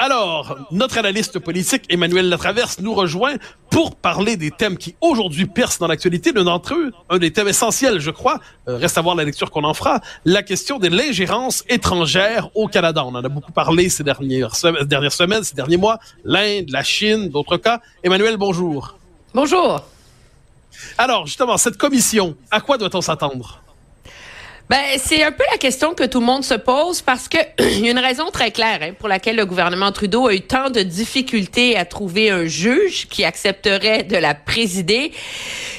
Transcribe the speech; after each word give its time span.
Alors, 0.00 0.56
notre 0.70 0.96
analyste 0.96 1.40
politique 1.40 1.82
Emmanuel 1.88 2.28
Latraverse 2.28 2.78
nous 2.78 2.94
rejoint 2.94 3.34
pour 3.68 3.96
parler 3.96 4.36
des 4.36 4.52
thèmes 4.52 4.76
qui 4.76 4.94
aujourd'hui 5.00 5.46
percent 5.46 5.78
dans 5.80 5.88
l'actualité. 5.88 6.30
L'un 6.30 6.44
d'entre 6.44 6.74
eux, 6.74 6.92
un 7.10 7.18
des 7.18 7.32
thèmes 7.32 7.48
essentiels, 7.48 7.98
je 7.98 8.12
crois, 8.12 8.38
euh, 8.68 8.76
reste 8.76 8.96
à 8.96 9.00
voir 9.00 9.16
la 9.16 9.24
lecture 9.24 9.50
qu'on 9.50 9.64
en 9.64 9.74
fera, 9.74 10.00
la 10.24 10.44
question 10.44 10.78
de 10.78 10.86
l'ingérence 10.86 11.64
étrangère 11.68 12.48
au 12.54 12.68
Canada. 12.68 13.04
On 13.04 13.14
en 13.16 13.24
a 13.24 13.28
beaucoup 13.28 13.50
parlé 13.50 13.88
ces 13.88 14.04
dernières, 14.04 14.52
dernières 14.84 15.12
semaines, 15.12 15.42
ces 15.42 15.56
derniers 15.56 15.76
mois. 15.76 15.98
L'Inde, 16.24 16.70
la 16.70 16.84
Chine, 16.84 17.28
d'autres 17.28 17.56
cas. 17.56 17.80
Emmanuel, 18.04 18.36
bonjour. 18.36 18.96
Bonjour. 19.34 19.82
Alors, 20.96 21.26
justement, 21.26 21.56
cette 21.56 21.76
commission, 21.76 22.36
à 22.52 22.60
quoi 22.60 22.78
doit-on 22.78 23.00
s'attendre? 23.00 23.60
Ben, 24.68 24.98
c'est 24.98 25.22
un 25.22 25.32
peu 25.32 25.44
la 25.50 25.56
question 25.56 25.94
que 25.94 26.04
tout 26.04 26.20
le 26.20 26.26
monde 26.26 26.44
se 26.44 26.52
pose 26.52 27.00
parce 27.00 27.26
que 27.26 27.38
il 27.58 27.86
y 27.86 27.88
a 27.88 27.90
une 27.90 27.98
raison 27.98 28.30
très 28.30 28.50
claire 28.50 28.80
hein, 28.82 28.92
pour 28.98 29.08
laquelle 29.08 29.36
le 29.36 29.46
gouvernement 29.46 29.92
Trudeau 29.92 30.28
a 30.28 30.34
eu 30.34 30.42
tant 30.42 30.68
de 30.68 30.82
difficultés 30.82 31.74
à 31.78 31.86
trouver 31.86 32.30
un 32.30 32.44
juge 32.44 33.08
qui 33.08 33.24
accepterait 33.24 34.02
de 34.02 34.18
la 34.18 34.34
présider. 34.34 35.12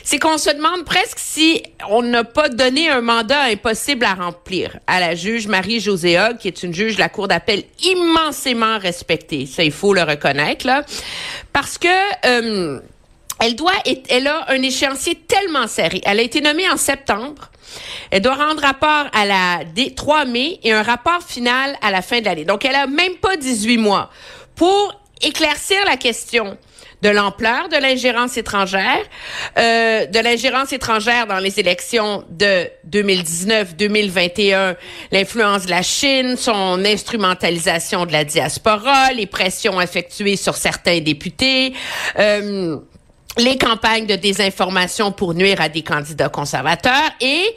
C'est 0.04 0.18
qu'on 0.18 0.40
se 0.40 0.50
demande 0.50 0.86
presque 0.86 1.20
si 1.20 1.62
on 1.88 2.02
n'a 2.02 2.24
pas 2.24 2.50
donné 2.50 2.90
un 2.90 3.02
mandat 3.02 3.44
impossible 3.44 4.06
à 4.06 4.16
remplir 4.16 4.80
à 4.88 5.00
la 5.00 5.14
juge 5.14 5.46
Marie-Josée 5.46 6.18
qui 6.40 6.48
est 6.48 6.64
une 6.64 6.74
juge 6.74 6.96
de 6.96 7.00
la 7.00 7.10
Cour 7.10 7.28
d'appel 7.28 7.64
immensément 7.84 8.80
respectée. 8.80 9.46
Ça, 9.46 9.64
il 9.64 9.72
faut 9.72 9.94
le 9.94 10.02
reconnaître, 10.02 10.66
là. 10.66 10.84
Parce 11.54 11.78
que... 11.78 11.88
Euh, 12.26 12.80
elle 13.40 13.56
doit, 13.56 13.74
elle 14.10 14.28
a 14.28 14.46
un 14.50 14.62
échéancier 14.62 15.16
tellement 15.28 15.68
serré. 15.68 16.02
Elle 16.06 16.20
a 16.20 16.24
été 16.24 16.42
nommée 16.42 16.70
en 16.70 16.78
septembre. 16.78 17.50
Elle 18.12 18.22
doit 18.22 18.36
rendre 18.36 18.62
rapport 18.62 19.06
à 19.14 19.26
la 19.26 19.60
3 19.96 20.26
mai 20.26 20.60
et 20.64 20.72
un 20.72 20.84
rapport 20.84 21.24
final 21.24 21.78
à 21.82 21.92
la 21.92 22.02
fin 22.02 22.20
de 22.20 22.26
l'année. 22.26 22.46
Donc, 22.46 22.66
elle 22.66 22.76
a 22.76 22.88
même 22.88 23.16
pas 23.16 23.38
18 23.38 23.78
mois 23.78 24.10
pour 24.56 25.02
éclaircir 25.22 25.78
la 25.86 25.98
question 25.98 26.58
de 27.02 27.10
l'ampleur 27.10 27.70
de 27.70 27.78
l'ingérence 27.78 28.38
étrangère, 28.38 29.00
euh, 29.58 30.06
de 30.06 30.20
l'ingérence 30.20 30.74
étrangère 30.74 31.28
dans 31.28 31.40
les 31.40 31.60
élections 31.60 32.26
de 32.30 32.68
2019-2021, 32.90 34.76
l'influence 35.12 35.66
de 35.66 35.70
la 35.70 35.82
Chine, 35.82 36.36
son 36.36 36.84
instrumentalisation 36.84 38.06
de 38.06 38.12
la 38.12 38.26
diaspora, 38.26 39.14
les 39.14 39.28
pressions 39.28 39.80
effectuées 39.80 40.36
sur 40.36 40.56
certains 40.56 41.00
députés. 41.00 41.74
Euh, 42.18 42.78
les 43.40 43.58
campagnes 43.58 44.06
de 44.06 44.16
désinformation 44.16 45.12
pour 45.12 45.34
nuire 45.34 45.62
à 45.62 45.70
des 45.70 45.82
candidats 45.82 46.30
conservateurs 46.30 47.12
et 47.22 47.56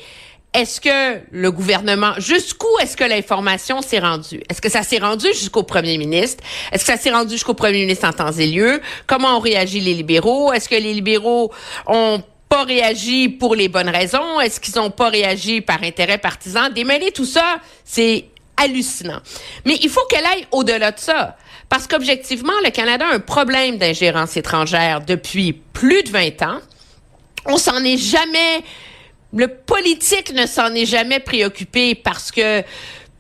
est-ce 0.55 0.83
que 0.83 1.21
le 1.31 1.51
gouvernement, 1.51 2.13
jusqu'où 2.19 2.69
est-ce 2.83 2.95
que 2.95 3.05
l'information 3.05 3.81
s'est 3.81 4.01
rendue? 4.01 4.43
Est-ce 4.51 4.61
que 4.61 4.69
ça 4.69 4.83
s'est 4.83 4.99
rendu 4.99 5.27
jusqu'au 5.29 5.63
premier 5.63 5.97
ministre? 5.97 6.45
Est-ce 6.71 6.85
que 6.85 6.93
ça 6.93 6.99
s'est 6.99 7.11
rendu 7.11 7.33
jusqu'au 7.33 7.55
premier 7.55 7.81
ministre 7.81 8.07
en 8.07 8.13
temps 8.13 8.33
et 8.33 8.47
lieu? 8.47 8.83
Comment 9.07 9.39
ont 9.39 9.41
réagi 9.41 9.81
les 9.81 9.95
libéraux? 9.95 10.53
Est-ce 10.53 10.69
que 10.69 10.75
les 10.75 10.93
libéraux 10.93 11.51
ont 11.87 12.23
pas 12.51 12.65
réagi 12.65 13.31
pour 13.31 13.55
les 13.55 13.69
bonnes 13.69 13.89
raisons? 13.89 14.41
Est-ce 14.41 14.61
qu'ils 14.61 14.79
ont 14.79 14.91
pas 14.91 15.09
réagi 15.09 15.63
par 15.63 15.83
intérêt 15.83 16.19
partisan? 16.19 16.69
Démêler 16.69 17.13
tout 17.13 17.25
ça, 17.25 17.57
c'est 17.83 18.27
hallucinant. 18.59 19.21
Mais 19.65 19.79
il 19.83 19.89
faut 19.89 20.05
qu'elle 20.11 20.27
aille 20.27 20.47
au-delà 20.51 20.92
de 20.92 21.01
ça. 21.01 21.37
Parce 21.73 21.87
qu'objectivement, 21.87 22.53
le 22.63 22.71
Canada 22.71 23.07
a 23.11 23.15
un 23.15 23.19
problème 23.19 23.79
d'ingérence 23.79 24.37
étrangère 24.37 25.01
depuis 25.01 25.55
plus 25.55 26.03
de 26.03 26.11
20 26.11 26.43
ans. 26.43 26.59
On 27.47 27.57
s'en 27.57 27.83
est 27.83 27.97
jamais, 27.97 28.63
le 29.33 29.49
politique 29.49 30.35
ne 30.35 30.45
s'en 30.45 30.75
est 30.75 30.85
jamais 30.85 31.19
préoccupé 31.19 31.95
parce 31.95 32.31
que 32.31 32.63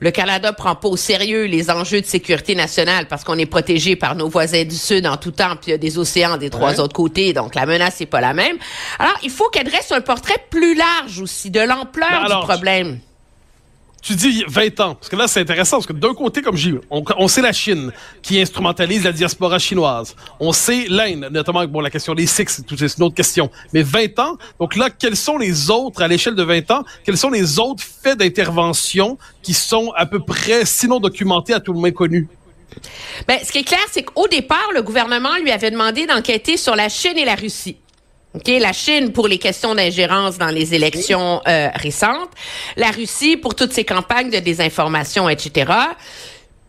le 0.00 0.10
Canada 0.10 0.52
prend 0.52 0.74
pas 0.74 0.88
au 0.88 0.98
sérieux 0.98 1.44
les 1.44 1.70
enjeux 1.70 2.02
de 2.02 2.06
sécurité 2.06 2.54
nationale 2.54 3.06
parce 3.08 3.24
qu'on 3.24 3.38
est 3.38 3.46
protégé 3.46 3.96
par 3.96 4.16
nos 4.16 4.28
voisins 4.28 4.64
du 4.64 4.76
Sud 4.76 5.06
en 5.06 5.16
tout 5.16 5.30
temps, 5.30 5.56
puis 5.56 5.68
il 5.68 5.70
y 5.70 5.74
a 5.74 5.78
des 5.78 5.96
océans 5.96 6.36
des 6.36 6.50
trois 6.50 6.78
autres 6.78 6.92
côtés, 6.92 7.32
donc 7.32 7.54
la 7.54 7.64
menace 7.64 8.00
n'est 8.00 8.06
pas 8.06 8.20
la 8.20 8.34
même. 8.34 8.58
Alors, 8.98 9.16
il 9.22 9.30
faut 9.30 9.48
qu'elle 9.48 9.66
dresse 9.66 9.90
un 9.92 10.02
portrait 10.02 10.44
plus 10.50 10.74
large 10.74 11.20
aussi 11.22 11.50
de 11.50 11.60
l'ampleur 11.60 12.28
ben 12.28 12.40
du 12.40 12.44
problème 12.44 12.98
tu 12.98 13.11
dis 14.10 14.44
20 14.48 14.80
ans, 14.80 14.94
parce 14.96 15.08
que 15.08 15.16
là, 15.16 15.28
c'est 15.28 15.40
intéressant, 15.40 15.76
parce 15.76 15.86
que 15.86 15.92
d'un 15.92 16.14
côté, 16.14 16.42
comme 16.42 16.56
j'ai 16.56 16.74
on, 16.90 17.04
on 17.18 17.28
sait 17.28 17.40
la 17.40 17.52
Chine 17.52 17.92
qui 18.20 18.40
instrumentalise 18.40 19.04
la 19.04 19.12
diaspora 19.12 19.58
chinoise. 19.58 20.16
On 20.40 20.52
sait 20.52 20.86
l'Inde, 20.88 21.28
notamment 21.30 21.64
bon, 21.66 21.80
la 21.80 21.90
question 21.90 22.14
des 22.14 22.26
Sikhs, 22.26 22.50
c'est 22.50 22.98
une 22.98 23.04
autre 23.04 23.14
question. 23.14 23.50
Mais 23.72 23.82
20 23.82 24.18
ans, 24.18 24.36
donc 24.58 24.76
là, 24.76 24.90
quels 24.90 25.16
sont 25.16 25.38
les 25.38 25.70
autres, 25.70 26.02
à 26.02 26.08
l'échelle 26.08 26.34
de 26.34 26.42
20 26.42 26.70
ans, 26.72 26.84
quels 27.04 27.16
sont 27.16 27.30
les 27.30 27.58
autres 27.58 27.84
faits 27.84 28.18
d'intervention 28.18 29.18
qui 29.42 29.54
sont 29.54 29.92
à 29.96 30.06
peu 30.06 30.18
près, 30.18 30.64
sinon 30.64 30.98
documentés, 30.98 31.54
à 31.54 31.60
tout 31.60 31.72
le 31.72 31.78
moins 31.78 31.92
connus? 31.92 32.28
Ben, 33.28 33.38
ce 33.44 33.52
qui 33.52 33.58
est 33.58 33.64
clair, 33.64 33.84
c'est 33.90 34.02
qu'au 34.02 34.26
départ, 34.28 34.70
le 34.74 34.82
gouvernement 34.82 35.36
lui 35.36 35.50
avait 35.50 35.70
demandé 35.70 36.06
d'enquêter 36.06 36.56
sur 36.56 36.74
la 36.74 36.88
Chine 36.88 37.18
et 37.18 37.24
la 37.24 37.34
Russie. 37.34 37.76
Okay, 38.34 38.58
la 38.60 38.72
Chine 38.72 39.12
pour 39.12 39.28
les 39.28 39.36
questions 39.36 39.74
d'ingérence 39.74 40.38
dans 40.38 40.48
les 40.48 40.74
élections 40.74 41.42
euh, 41.46 41.68
récentes, 41.74 42.30
la 42.76 42.90
Russie 42.90 43.36
pour 43.36 43.54
toutes 43.54 43.74
ses 43.74 43.84
campagnes 43.84 44.30
de 44.30 44.38
désinformation, 44.38 45.28
etc. 45.28 45.70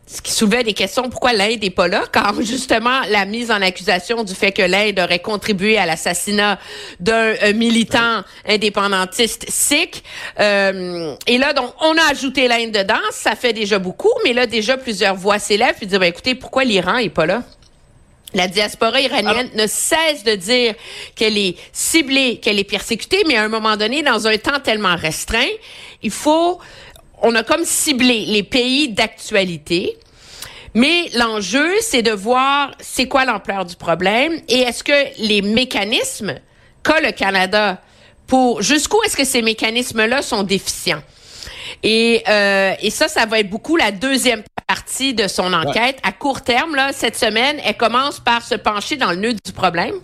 Ce 0.06 0.22
qui 0.22 0.34
soulevait 0.34 0.66
des 0.66 0.74
questions, 0.74 1.10
pourquoi 1.10 1.32
l'Inde 1.32 1.62
n'est 1.62 1.70
pas 1.70 1.88
là, 1.88 2.04
quand 2.12 2.34
justement 2.42 3.00
la 3.10 3.24
mise 3.24 3.50
en 3.50 3.62
accusation 3.62 4.26
du 4.26 4.36
fait 4.36 4.52
que 4.52 4.62
l'Inde 4.62 5.00
aurait 5.00 5.20
contribué 5.20 5.78
à 5.78 5.86
l'assassinat 5.86 6.60
d'un 7.00 7.34
euh, 7.42 7.54
militant 7.54 8.24
indépendantiste 8.46 9.46
sikh. 9.48 10.04
Euh, 10.42 11.16
et 11.28 11.38
là, 11.38 11.54
donc, 11.54 11.74
on 11.80 11.98
a 11.98 12.12
ajouté 12.12 12.50
l'Inde 12.50 12.72
dedans, 12.72 13.00
ça 13.12 13.38
fait 13.38 13.54
déjà 13.54 13.80
beaucoup, 13.80 14.12
mais 14.26 14.34
là, 14.34 14.48
déjà, 14.48 14.76
plusieurs 14.76 15.16
voix 15.16 15.40
s'élèvent 15.40 15.78
et 15.82 15.86
disent, 15.86 15.98
ben, 15.98 16.08
écoutez, 16.08 16.36
pourquoi 16.36 16.66
l'Iran 16.66 16.98
n'est 16.98 17.10
pas 17.10 17.26
là? 17.26 17.44
La 18.34 18.48
diaspora 18.48 19.00
iranienne 19.00 19.52
ne 19.54 19.68
cesse 19.68 20.24
de 20.24 20.36
dire 20.36 20.74
qu'elle 21.16 21.38
est 21.38 21.56
ciblée, 21.72 22.40
qu'elle 22.40 22.58
est 22.58 22.64
persécutée, 22.64 23.24
mais 23.28 23.38
à 23.38 23.44
un 23.44 23.48
moment 23.48 23.78
donné, 23.78 24.02
dans 24.02 24.28
un 24.28 24.38
temps 24.38 24.60
tellement 24.60 24.96
restreint, 24.96 25.52
il 26.02 26.12
faut, 26.12 26.60
on 27.22 27.36
a 27.36 27.44
comme 27.44 27.64
ciblé 27.64 28.26
les 28.26 28.44
pays 28.44 28.90
d'actualité. 28.90 29.98
Mais 30.74 31.10
l'enjeu, 31.14 31.70
c'est 31.82 32.02
de 32.02 32.12
voir 32.12 32.72
c'est 32.80 33.08
quoi 33.08 33.26
l'ampleur 33.26 33.66
du 33.66 33.76
problème 33.76 34.42
et 34.48 34.62
est-ce 34.62 34.84
que 34.84 35.20
les 35.20 35.44
mécanismes 35.44 36.40
qu'a 36.84 37.00
le 37.00 37.12
Canada 37.12 37.80
pour 38.26 38.64
jusqu'où 38.64 39.02
est-ce 39.04 39.16
que 39.16 39.26
ces 39.26 39.44
mécanismes-là 39.44 40.24
sont 40.24 40.42
déficients? 40.42 41.04
Et, 41.84 42.24
euh, 42.28 42.74
et 42.82 42.90
ça, 42.90 43.08
ça 43.08 43.26
va 43.26 43.40
être 43.40 43.50
beaucoup 43.50 43.76
la 43.76 43.92
deuxième 43.92 44.44
partie 44.68 45.14
de 45.14 45.28
son 45.28 45.54
enquête. 45.54 46.00
À 46.04 46.14
court 46.14 46.42
terme, 46.42 46.76
là, 46.76 46.92
cette 46.94 47.18
semaine, 47.18 47.58
elle 47.64 47.76
commence 47.76 48.20
par 48.20 48.42
se 48.42 48.56
pencher 48.56 48.96
dans 48.96 49.12
le 49.12 49.18
nœud 49.18 49.34
du 49.34 49.52
problème 49.52 49.96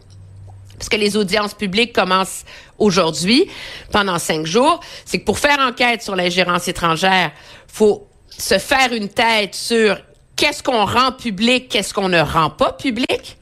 parce 0.79 0.89
que 0.89 0.95
les 0.95 1.17
audiences 1.17 1.53
publiques 1.53 1.93
commencent 1.93 2.45
aujourd'hui 2.77 3.49
pendant 3.91 4.17
cinq 4.17 4.45
jours, 4.45 4.79
c'est 5.03 5.19
que 5.19 5.25
pour 5.25 5.37
faire 5.37 5.59
enquête 5.59 6.01
sur 6.01 6.15
l'ingérence 6.15 6.69
étrangère, 6.69 7.31
faut 7.67 8.07
se 8.29 8.57
faire 8.57 8.93
une 8.93 9.09
tête 9.09 9.53
sur 9.53 9.97
qu'est-ce 10.37 10.63
qu'on 10.63 10.85
rend 10.85 11.11
public, 11.11 11.67
qu'est-ce 11.67 11.93
qu'on 11.93 12.07
ne 12.07 12.21
rend 12.21 12.49
pas 12.49 12.71
public. 12.71 13.37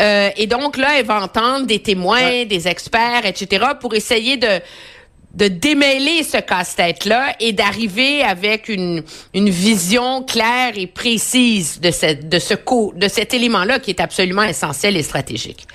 Euh, 0.00 0.30
et 0.36 0.48
donc 0.48 0.76
là, 0.76 0.98
elle 0.98 1.06
va 1.06 1.22
entendre 1.22 1.66
des 1.66 1.78
témoins, 1.78 2.44
des 2.46 2.66
experts, 2.66 3.24
etc., 3.24 3.64
pour 3.80 3.94
essayer 3.94 4.36
de 4.36 4.60
de 5.34 5.48
démêler 5.48 6.22
ce 6.22 6.38
casse-tête-là 6.38 7.34
et 7.40 7.52
d'arriver 7.52 8.22
avec 8.22 8.68
une, 8.68 9.02
une 9.34 9.50
vision 9.50 10.22
claire 10.22 10.72
et 10.76 10.86
précise 10.86 11.80
de, 11.80 11.90
cette, 11.90 12.28
de, 12.28 12.38
ce 12.38 12.54
co, 12.54 12.92
de 12.96 13.08
cet 13.08 13.34
élément-là 13.34 13.78
qui 13.78 13.90
est 13.90 14.00
absolument 14.00 14.44
essentiel 14.44 14.96
et 14.96 15.02
stratégique. 15.02 15.66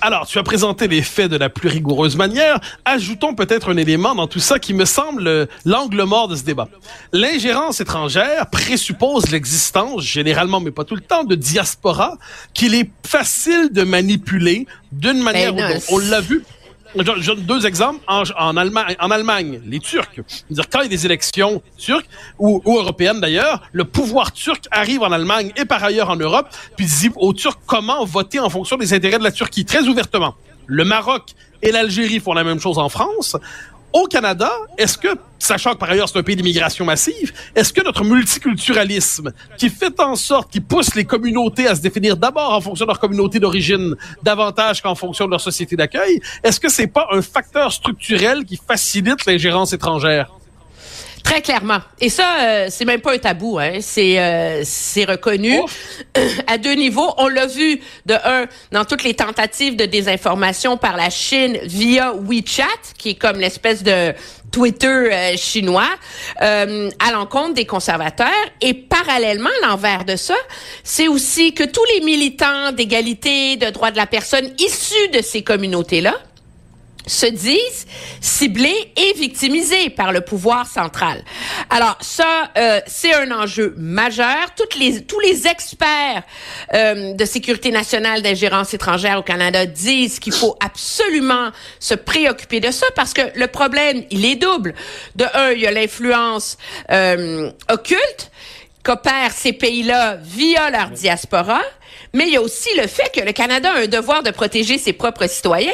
Alors, 0.00 0.26
tu 0.26 0.38
as 0.38 0.42
présenté 0.42 0.88
les 0.88 1.02
faits 1.02 1.30
de 1.30 1.36
la 1.36 1.48
plus 1.48 1.68
rigoureuse 1.68 2.16
manière. 2.16 2.60
Ajoutons 2.84 3.34
peut-être 3.34 3.70
un 3.70 3.76
élément 3.76 4.14
dans 4.14 4.26
tout 4.26 4.40
ça 4.40 4.58
qui 4.58 4.74
me 4.74 4.84
semble 4.84 5.48
l'angle 5.64 6.02
mort 6.02 6.28
de 6.28 6.34
ce 6.34 6.42
débat. 6.42 6.68
L'ingérence 7.12 7.80
étrangère 7.80 8.50
présuppose 8.50 9.30
l'existence, 9.30 10.02
généralement, 10.02 10.60
mais 10.60 10.72
pas 10.72 10.84
tout 10.84 10.96
le 10.96 11.02
temps, 11.02 11.22
de 11.22 11.36
diaspora 11.36 12.18
qu'il 12.52 12.74
est 12.74 12.90
facile 13.06 13.68
de 13.70 13.82
manipuler 13.82 14.66
d'une 14.90 15.22
manière 15.22 15.52
ben 15.54 15.70
ou 15.70 15.74
d'autre. 15.74 15.86
On 15.90 15.98
l'a 15.98 16.20
vu 16.20 16.42
je, 16.96 17.26
donne 17.26 17.42
deux 17.42 17.66
exemples. 17.66 18.00
En, 18.06 18.56
Allemagne, 18.56 19.60
les 19.66 19.78
Turcs, 19.78 20.20
dire 20.50 20.68
quand 20.70 20.80
il 20.80 20.84
y 20.84 20.86
a 20.86 20.88
des 20.88 21.06
élections 21.06 21.62
turques 21.76 22.08
ou, 22.38 22.60
ou 22.64 22.78
européennes 22.78 23.20
d'ailleurs, 23.20 23.62
le 23.72 23.84
pouvoir 23.84 24.32
turc 24.32 24.66
arrive 24.70 25.02
en 25.02 25.12
Allemagne 25.12 25.52
et 25.56 25.64
par 25.64 25.82
ailleurs 25.82 26.10
en 26.10 26.16
Europe, 26.16 26.48
puis 26.76 26.86
dit 26.86 27.10
aux 27.16 27.32
Turcs 27.32 27.58
comment 27.66 28.04
voter 28.04 28.40
en 28.40 28.50
fonction 28.50 28.76
des 28.76 28.92
intérêts 28.94 29.18
de 29.18 29.24
la 29.24 29.32
Turquie, 29.32 29.64
très 29.64 29.82
ouvertement. 29.88 30.34
Le 30.66 30.84
Maroc 30.84 31.34
et 31.62 31.72
l'Algérie 31.72 32.20
font 32.20 32.34
la 32.34 32.44
même 32.44 32.60
chose 32.60 32.78
en 32.78 32.88
France. 32.88 33.36
Au 33.92 34.06
Canada, 34.06 34.50
est-ce 34.78 34.96
que, 34.96 35.08
sachant 35.38 35.72
que 35.74 35.78
par 35.78 35.90
ailleurs 35.90 36.08
c'est 36.08 36.18
un 36.18 36.22
pays 36.22 36.36
d'immigration 36.36 36.84
massive, 36.84 37.32
est-ce 37.54 37.72
que 37.72 37.82
notre 37.82 38.04
multiculturalisme, 38.04 39.32
qui 39.58 39.68
fait 39.68 40.00
en 40.00 40.16
sorte, 40.16 40.50
qui 40.50 40.60
pousse 40.60 40.94
les 40.94 41.04
communautés 41.04 41.66
à 41.66 41.74
se 41.74 41.82
définir 41.82 42.16
d'abord 42.16 42.54
en 42.54 42.60
fonction 42.60 42.86
de 42.86 42.90
leur 42.90 42.98
communauté 42.98 43.38
d'origine 43.38 43.94
davantage 44.22 44.80
qu'en 44.82 44.94
fonction 44.94 45.26
de 45.26 45.30
leur 45.30 45.40
société 45.40 45.76
d'accueil, 45.76 46.20
est-ce 46.42 46.58
que 46.58 46.70
c'est 46.70 46.86
pas 46.86 47.06
un 47.12 47.20
facteur 47.20 47.70
structurel 47.72 48.44
qui 48.44 48.56
facilite 48.56 49.26
l'ingérence 49.26 49.72
étrangère? 49.72 50.32
Très 51.24 51.40
clairement. 51.40 51.78
Et 52.00 52.08
ça, 52.08 52.26
euh, 52.40 52.66
c'est 52.68 52.84
même 52.84 53.00
pas 53.00 53.14
un 53.14 53.18
tabou. 53.18 53.58
Hein. 53.58 53.78
C'est 53.80 54.18
euh, 54.18 54.62
c'est 54.64 55.04
reconnu 55.04 55.60
à 56.46 56.58
deux 56.58 56.74
niveaux. 56.74 57.14
On 57.16 57.28
l'a 57.28 57.46
vu 57.46 57.80
de 58.06 58.14
un 58.14 58.46
dans 58.72 58.84
toutes 58.84 59.04
les 59.04 59.14
tentatives 59.14 59.76
de 59.76 59.84
désinformation 59.84 60.76
par 60.76 60.96
la 60.96 61.10
Chine 61.10 61.58
via 61.64 62.12
WeChat, 62.12 62.64
qui 62.98 63.10
est 63.10 63.14
comme 63.14 63.38
l'espèce 63.38 63.82
de 63.82 64.14
Twitter 64.52 64.86
euh, 64.86 65.36
chinois 65.36 65.88
euh, 66.42 66.90
à 66.98 67.10
l'encontre 67.10 67.54
des 67.54 67.64
conservateurs. 67.64 68.28
Et 68.60 68.74
parallèlement, 68.74 69.50
l'envers 69.62 70.04
de 70.04 70.14
ça, 70.14 70.36
c'est 70.84 71.08
aussi 71.08 71.54
que 71.54 71.64
tous 71.64 71.84
les 71.94 72.04
militants 72.04 72.70
d'égalité, 72.72 73.56
de 73.56 73.70
droits 73.70 73.90
de 73.90 73.96
la 73.96 74.06
personne 74.06 74.52
issus 74.58 75.08
de 75.12 75.22
ces 75.22 75.42
communautés-là, 75.42 76.14
se 77.06 77.26
disent 77.26 77.86
ciblés 78.20 78.92
et 78.96 79.12
victimisés 79.14 79.90
par 79.90 80.12
le 80.12 80.20
pouvoir 80.20 80.66
central. 80.66 81.24
Alors 81.70 81.96
ça, 82.00 82.50
euh, 82.56 82.80
c'est 82.86 83.14
un 83.14 83.30
enjeu 83.30 83.74
majeur. 83.76 84.54
Toutes 84.56 84.76
les, 84.76 85.02
tous 85.02 85.20
les 85.20 85.46
experts 85.46 86.22
euh, 86.74 87.14
de 87.14 87.24
sécurité 87.24 87.70
nationale 87.70 88.22
d'ingérence 88.22 88.74
étrangère 88.74 89.18
au 89.18 89.22
Canada 89.22 89.66
disent 89.66 90.18
qu'il 90.18 90.32
faut 90.32 90.56
absolument 90.60 91.50
se 91.78 91.94
préoccuper 91.94 92.60
de 92.60 92.70
ça 92.70 92.86
parce 92.94 93.12
que 93.12 93.22
le 93.34 93.46
problème, 93.46 94.04
il 94.10 94.24
est 94.24 94.36
double. 94.36 94.74
De 95.16 95.24
un, 95.34 95.52
il 95.52 95.60
y 95.60 95.66
a 95.66 95.72
l'influence 95.72 96.56
euh, 96.90 97.50
occulte 97.68 98.30
qu'opèrent 98.82 99.32
ces 99.32 99.52
pays-là 99.52 100.16
via 100.20 100.70
leur 100.70 100.90
diaspora, 100.90 101.62
mais 102.12 102.24
il 102.26 102.32
y 102.32 102.36
a 102.36 102.42
aussi 102.42 102.68
le 102.76 102.86
fait 102.86 103.10
que 103.14 103.20
le 103.20 103.32
Canada 103.32 103.70
a 103.72 103.80
un 103.80 103.86
devoir 103.86 104.22
de 104.22 104.30
protéger 104.30 104.78
ses 104.78 104.92
propres 104.92 105.28
citoyens. 105.28 105.72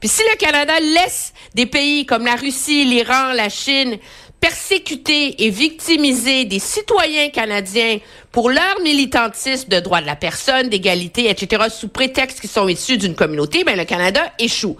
Puis 0.00 0.08
si 0.08 0.22
le 0.30 0.36
Canada 0.36 0.72
laisse 0.80 1.32
des 1.54 1.66
pays 1.66 2.06
comme 2.06 2.24
la 2.26 2.36
Russie, 2.36 2.84
l'Iran, 2.84 3.32
la 3.32 3.48
Chine 3.48 3.98
persécuter 4.44 5.42
et 5.42 5.48
victimiser 5.48 6.44
des 6.44 6.58
citoyens 6.58 7.30
canadiens 7.30 7.98
pour 8.30 8.50
leur 8.50 8.78
militantisme 8.82 9.70
de 9.70 9.80
droits 9.80 10.02
de 10.02 10.06
la 10.06 10.16
personne, 10.16 10.68
d'égalité, 10.68 11.30
etc., 11.30 11.64
sous 11.70 11.88
prétexte 11.88 12.40
qu'ils 12.40 12.50
sont 12.50 12.68
issus 12.68 12.98
d'une 12.98 13.14
communauté, 13.14 13.64
ben 13.64 13.74
le 13.74 13.86
Canada 13.86 14.20
échoue. 14.38 14.76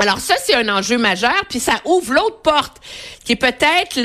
Alors 0.00 0.20
ça, 0.20 0.36
c'est 0.40 0.54
un 0.54 0.68
enjeu 0.68 0.96
majeur, 0.96 1.44
puis 1.48 1.58
ça 1.58 1.80
ouvre 1.84 2.12
l'autre 2.12 2.40
porte, 2.40 2.76
qui 3.24 3.32
est 3.32 3.36
peut-être 3.36 3.98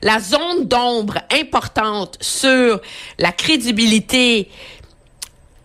la 0.00 0.20
zone 0.20 0.68
d'ombre 0.68 1.18
importante 1.32 2.16
sur 2.20 2.80
la 3.18 3.32
crédibilité 3.32 4.48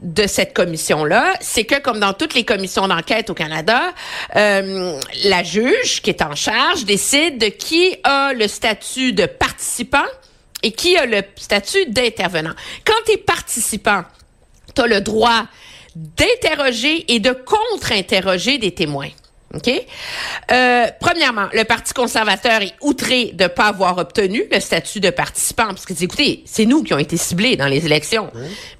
de 0.01 0.27
cette 0.27 0.53
commission-là, 0.53 1.33
c'est 1.41 1.65
que 1.65 1.79
comme 1.79 1.99
dans 1.99 2.13
toutes 2.13 2.33
les 2.33 2.45
commissions 2.45 2.87
d'enquête 2.87 3.29
au 3.29 3.33
Canada, 3.33 3.93
euh, 4.35 4.99
la 5.25 5.43
juge 5.43 6.01
qui 6.01 6.09
est 6.09 6.21
en 6.21 6.35
charge 6.35 6.85
décide 6.85 7.37
de 7.37 7.47
qui 7.47 7.97
a 8.03 8.33
le 8.33 8.47
statut 8.47 9.13
de 9.13 9.25
participant 9.25 10.05
et 10.63 10.71
qui 10.71 10.97
a 10.97 11.05
le 11.05 11.21
statut 11.35 11.85
d'intervenant. 11.87 12.53
Quand 12.85 12.93
tu 13.05 13.13
es 13.13 13.17
participant, 13.17 14.03
tu 14.75 14.81
as 14.81 14.87
le 14.87 15.01
droit 15.01 15.43
d'interroger 15.95 17.13
et 17.13 17.19
de 17.19 17.31
contre-interroger 17.31 18.57
des 18.57 18.73
témoins. 18.73 19.09
OK? 19.53 19.69
Euh, 20.51 20.87
premièrement, 20.99 21.47
le 21.53 21.63
Parti 21.63 21.93
conservateur 21.93 22.61
est 22.61 22.73
outré 22.81 23.31
de 23.33 23.43
ne 23.43 23.47
pas 23.47 23.65
avoir 23.65 23.97
obtenu 23.97 24.43
le 24.51 24.59
statut 24.59 24.99
de 24.99 25.09
participant. 25.09 25.67
Parce 25.67 25.85
que, 25.85 25.93
écoutez, 26.03 26.43
c'est 26.45 26.65
nous 26.65 26.83
qui 26.83 26.93
avons 26.93 27.01
été 27.01 27.17
ciblés 27.17 27.55
dans 27.55 27.67
les 27.67 27.85
élections. 27.85 28.31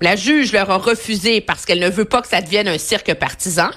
La 0.01 0.15
juge 0.15 0.53
leur 0.53 0.69
a 0.69 0.77
refusé 0.77 1.41
parce 1.41 1.65
qu'elle 1.65 1.79
ne 1.79 1.89
veut 1.89 2.05
pas 2.05 2.21
que 2.21 2.27
ça 2.27 2.41
devienne 2.41 2.67
un 2.67 2.77
cirque 2.77 3.13
partisan. 3.15 3.69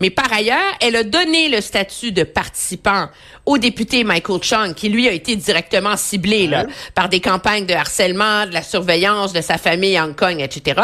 Mais 0.00 0.10
par 0.10 0.32
ailleurs, 0.32 0.74
elle 0.80 0.96
a 0.96 1.02
donné 1.02 1.48
le 1.48 1.60
statut 1.60 2.12
de 2.12 2.22
participant 2.22 3.08
au 3.44 3.58
député 3.58 4.04
Michael 4.04 4.42
Chung, 4.42 4.74
qui 4.74 4.88
lui 4.88 5.08
a 5.08 5.12
été 5.12 5.34
directement 5.34 5.96
ciblé 5.96 6.46
là, 6.46 6.66
par 6.94 7.08
des 7.08 7.20
campagnes 7.20 7.66
de 7.66 7.74
harcèlement, 7.74 8.46
de 8.46 8.52
la 8.52 8.62
surveillance 8.62 9.32
de 9.32 9.40
sa 9.40 9.58
famille 9.58 9.96
à 9.96 10.04
Hong 10.04 10.14
Kong, 10.14 10.40
etc. 10.40 10.80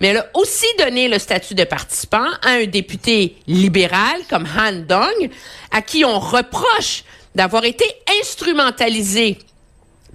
Mais 0.00 0.08
elle 0.08 0.18
a 0.18 0.26
aussi 0.34 0.66
donné 0.78 1.08
le 1.08 1.18
statut 1.18 1.54
de 1.54 1.64
participant 1.64 2.28
à 2.42 2.50
un 2.50 2.66
député 2.66 3.36
libéral 3.46 4.20
comme 4.28 4.46
Han 4.56 4.84
Dong, 4.86 5.30
à 5.70 5.82
qui 5.82 6.04
on 6.04 6.18
reproche 6.18 7.04
d'avoir 7.34 7.64
été 7.64 7.84
instrumentalisé 8.20 9.38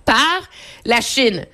par 0.06 0.42
la 0.86 1.02
Chine. 1.02 1.46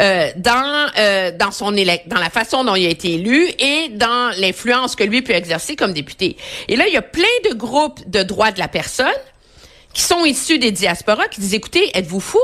Euh, 0.00 0.30
dans 0.36 0.90
euh, 0.96 1.32
dans 1.32 1.50
son 1.50 1.72
dans 1.72 2.20
la 2.20 2.30
façon 2.30 2.62
dont 2.62 2.76
il 2.76 2.86
a 2.86 2.88
été 2.88 3.14
élu 3.14 3.48
et 3.58 3.88
dans 3.88 4.32
l'influence 4.38 4.94
que 4.94 5.02
lui 5.02 5.22
peut 5.22 5.32
exercer 5.32 5.74
comme 5.74 5.92
député. 5.92 6.36
Et 6.68 6.76
là, 6.76 6.86
il 6.86 6.94
y 6.94 6.96
a 6.96 7.02
plein 7.02 7.24
de 7.48 7.54
groupes 7.54 8.08
de 8.08 8.22
droits 8.22 8.52
de 8.52 8.60
la 8.60 8.68
personne 8.68 9.08
qui 9.92 10.02
sont 10.02 10.24
issus 10.24 10.60
des 10.60 10.70
diasporas 10.70 11.26
qui 11.26 11.40
disent 11.40 11.54
écoutez, 11.54 11.90
êtes-vous 11.98 12.20
fous? 12.20 12.38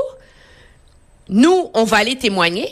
Nous, 1.29 1.71
on 1.73 1.85
va 1.85 1.97
aller 1.97 2.17
témoigner. 2.17 2.67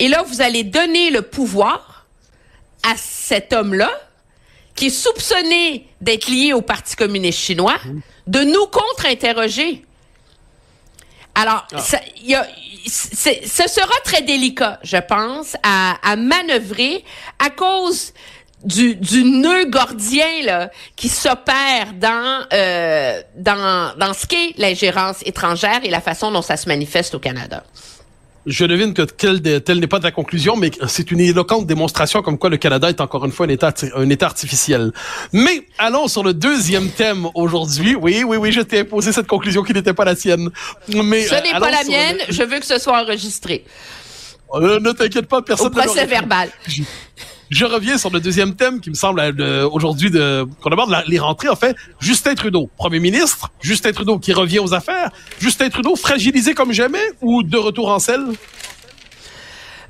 Et 0.00 0.08
là, 0.08 0.24
vous 0.24 0.42
allez 0.42 0.64
donner 0.64 1.10
le 1.10 1.22
pouvoir 1.22 2.06
à 2.82 2.96
cet 2.96 3.52
homme-là 3.52 3.92
qui 4.74 4.86
est 4.86 4.90
soupçonné 4.90 5.86
d'être 6.00 6.28
lié 6.28 6.52
au 6.52 6.60
Parti 6.60 6.96
communiste 6.96 7.38
chinois, 7.38 7.78
de 8.26 8.40
nous 8.40 8.66
contre-interroger. 8.66 9.85
Alors, 11.36 11.66
ah. 11.74 11.98
il 12.22 12.30
y 12.30 12.34
a, 12.34 12.46
ce 12.86 13.68
sera 13.68 13.92
très 14.04 14.22
délicat, 14.22 14.78
je 14.82 14.96
pense, 14.96 15.56
à, 15.62 15.96
à 16.02 16.16
manœuvrer 16.16 17.04
à 17.38 17.50
cause 17.50 18.12
du, 18.64 18.96
du 18.96 19.22
nœud 19.24 19.66
gordien 19.66 20.42
là, 20.42 20.70
qui 20.96 21.08
s'opère 21.08 21.92
dans, 21.94 22.46
euh, 22.52 23.22
dans, 23.36 23.96
dans 23.98 24.14
ce 24.14 24.26
qu'est 24.26 24.54
l'ingérence 24.56 25.18
étrangère 25.24 25.80
et 25.84 25.90
la 25.90 26.00
façon 26.00 26.30
dont 26.32 26.42
ça 26.42 26.56
se 26.56 26.68
manifeste 26.68 27.14
au 27.14 27.18
Canada. 27.18 27.62
Je 28.46 28.64
devine 28.64 28.94
que 28.94 29.02
telle, 29.02 29.80
n'est 29.80 29.86
pas 29.88 29.98
ta 29.98 30.12
conclusion, 30.12 30.56
mais 30.56 30.70
c'est 30.86 31.10
une 31.10 31.20
éloquente 31.20 31.66
démonstration 31.66 32.22
comme 32.22 32.38
quoi 32.38 32.48
le 32.48 32.56
Canada 32.56 32.88
est 32.88 33.00
encore 33.00 33.24
une 33.24 33.32
fois 33.32 33.46
un 33.46 33.48
État, 33.48 33.74
un 33.96 34.08
état 34.08 34.26
artificiel. 34.26 34.92
Mais 35.32 35.64
allons 35.78 36.06
sur 36.06 36.22
le 36.22 36.32
deuxième 36.32 36.90
thème 36.90 37.26
aujourd'hui. 37.34 37.96
Oui, 37.96 38.22
oui, 38.24 38.36
oui, 38.36 38.52
je 38.52 38.60
t'ai 38.60 38.80
imposé 38.80 39.12
cette 39.12 39.26
conclusion 39.26 39.64
qui 39.64 39.72
n'était 39.72 39.94
pas 39.94 40.04
la 40.04 40.14
sienne. 40.14 40.50
Mais, 40.88 41.24
ce 41.26 41.34
n'est 41.34 41.58
pas 41.58 41.70
la 41.70 41.82
mienne, 41.84 42.18
je 42.28 42.42
veux 42.44 42.60
que 42.60 42.66
ce 42.66 42.78
soit 42.78 43.02
enregistré. 43.02 43.64
Euh, 44.54 44.78
ne 44.78 44.92
t'inquiète 44.92 45.26
pas, 45.26 45.42
personne 45.42 45.66
Au 45.66 45.70
procès 45.70 46.06
verbal. 46.06 46.50
Je 47.50 47.64
reviens 47.64 47.96
sur 47.96 48.10
le 48.10 48.20
deuxième 48.20 48.56
thème 48.56 48.80
qui 48.80 48.90
me 48.90 48.94
semble 48.94 49.20
euh, 49.20 49.68
aujourd'hui 49.68 50.10
de 50.10 50.46
qu'on 50.60 50.70
aborde 50.70 50.94
les 51.06 51.18
rentrées. 51.18 51.48
En 51.48 51.56
fait, 51.56 51.76
Justin 52.00 52.34
Trudeau, 52.34 52.68
premier 52.76 52.98
ministre, 52.98 53.50
Justin 53.60 53.92
Trudeau 53.92 54.18
qui 54.18 54.32
revient 54.32 54.58
aux 54.58 54.74
affaires, 54.74 55.10
Justin 55.38 55.68
Trudeau 55.68 55.94
fragilisé 55.94 56.54
comme 56.54 56.72
jamais 56.72 57.12
ou 57.20 57.42
de 57.42 57.56
retour 57.56 57.90
en 57.90 57.98
selle? 57.98 58.26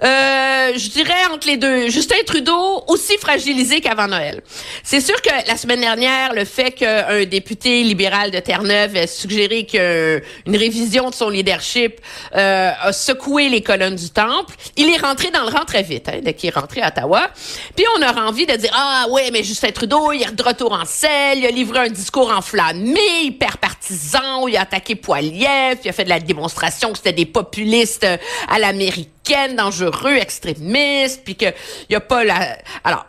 Euh, 0.02 0.35
je 0.74 0.90
dirais 0.90 1.26
entre 1.32 1.46
les 1.46 1.56
deux. 1.56 1.88
Justin 1.88 2.16
Trudeau, 2.26 2.84
aussi 2.88 3.16
fragilisé 3.18 3.80
qu'avant 3.80 4.08
Noël. 4.08 4.42
C'est 4.82 5.00
sûr 5.00 5.20
que 5.22 5.30
la 5.46 5.56
semaine 5.56 5.80
dernière, 5.80 6.32
le 6.32 6.44
fait 6.44 6.72
qu'un 6.72 7.24
député 7.24 7.82
libéral 7.82 8.30
de 8.30 8.38
Terre-Neuve 8.38 8.96
ait 8.96 9.06
suggéré 9.06 9.66
qu'une 9.66 10.56
révision 10.56 11.10
de 11.10 11.14
son 11.14 11.28
leadership 11.28 12.00
euh, 12.34 12.70
a 12.80 12.92
secoué 12.92 13.48
les 13.48 13.62
colonnes 13.62 13.96
du 13.96 14.10
temple, 14.10 14.54
il 14.76 14.90
est 14.90 14.98
rentré 14.98 15.30
dans 15.30 15.42
le 15.42 15.48
rang 15.48 15.64
très 15.64 15.82
vite, 15.82 16.08
hein, 16.08 16.20
dès 16.22 16.34
qu'il 16.34 16.48
est 16.48 16.58
rentré 16.58 16.82
à 16.82 16.88
Ottawa. 16.88 17.30
Puis 17.74 17.84
on 17.96 18.02
aura 18.02 18.26
envie 18.26 18.46
de 18.46 18.54
dire, 18.54 18.70
ah 18.74 19.06
ouais, 19.10 19.30
mais 19.32 19.42
Justin 19.42 19.70
Trudeau, 19.70 20.12
il 20.12 20.22
est 20.22 20.32
de 20.32 20.42
retour 20.42 20.72
en 20.72 20.84
selle, 20.84 21.38
il 21.38 21.46
a 21.46 21.50
livré 21.50 21.80
un 21.80 21.88
discours 21.88 22.30
enflammé, 22.30 23.00
hyper 23.22 23.58
partisan, 23.58 24.46
il 24.48 24.56
a 24.56 24.62
attaqué 24.62 24.94
Poiliev, 24.94 25.78
il 25.84 25.88
a 25.88 25.92
fait 25.92 26.04
de 26.04 26.08
la 26.08 26.20
démonstration 26.20 26.92
que 26.92 26.98
c'était 26.98 27.12
des 27.12 27.26
populistes 27.26 28.06
à 28.48 28.58
l'américaine 28.58 29.56
dangereux, 29.56 30.16
extrémiste, 30.56 31.22
puis 31.24 31.34
qu'il 31.34 31.54
n'y 31.90 31.96
a 31.96 32.00
pas 32.00 32.24
la... 32.24 32.58
Alors, 32.84 33.06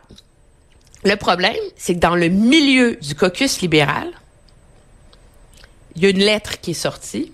le 1.03 1.15
problème, 1.15 1.55
c'est 1.75 1.95
que 1.95 1.99
dans 1.99 2.15
le 2.15 2.27
milieu 2.27 2.95
du 2.95 3.15
caucus 3.15 3.61
libéral, 3.61 4.11
il 5.95 6.03
y 6.03 6.05
a 6.05 6.09
une 6.09 6.19
lettre 6.19 6.59
qui 6.59 6.71
est 6.71 6.75
sortie 6.75 7.31